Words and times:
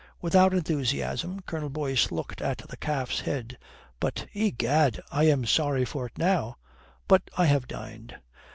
Without 0.19 0.51
enthusiasm 0.51 1.41
Colonel 1.45 1.69
Boyce 1.69 2.11
looked 2.11 2.41
at 2.41 2.57
the 2.67 2.75
calf's 2.75 3.19
head. 3.19 3.59
"But 3.99 4.25
egad, 4.33 4.99
I 5.11 5.25
am 5.25 5.45
sorry 5.45 5.85
for 5.85 6.07
it 6.07 6.17
now 6.17 6.57
but 7.07 7.29
I 7.37 7.45
have 7.45 7.67
dined." 7.67 8.15